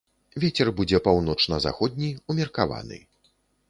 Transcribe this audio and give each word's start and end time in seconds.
Вецер 0.43 0.71
будзе 0.79 1.03
паўночна-заходні, 1.09 2.09
умеркаваны. 2.35 2.97